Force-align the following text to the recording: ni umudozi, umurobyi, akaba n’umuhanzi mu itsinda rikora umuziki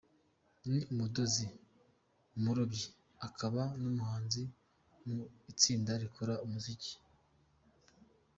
ni 0.71 0.79
umudozi, 0.91 1.45
umurobyi, 2.37 2.85
akaba 3.27 3.61
n’umuhanzi 3.81 4.41
mu 5.09 5.19
itsinda 5.51 5.91
rikora 6.03 6.33
umuziki 6.45 6.93